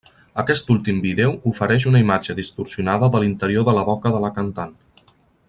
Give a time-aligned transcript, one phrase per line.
[0.43, 4.75] Aquest últim vídeo ofereix una imatge distorsionada de l'interior de la boca de la cantant.